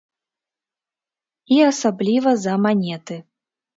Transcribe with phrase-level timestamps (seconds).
[1.57, 3.15] І асабліва за манеты.